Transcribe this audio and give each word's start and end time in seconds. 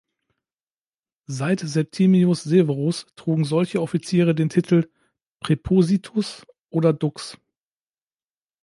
Seit 1.27 1.59
Septimius 1.59 2.41
Severus 2.41 3.05
trugen 3.15 3.43
solche 3.45 3.79
Offiziere 3.83 4.33
den 4.33 4.49
Titel 4.49 4.89
"praepositus" 5.41 6.47
oder 6.71 6.91
"dux". 6.91 7.37